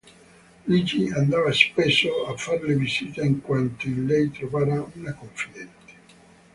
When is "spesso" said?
1.51-2.25